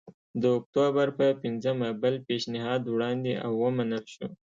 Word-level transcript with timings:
د 0.41 0.43
اکتوبر 0.57 1.07
په 1.19 1.27
پنځمه 1.43 1.87
بل 2.03 2.15
پېشنهاد 2.27 2.81
وړاندې 2.87 3.31
او 3.45 3.51
ومنل 3.63 4.03
شو 4.13 4.27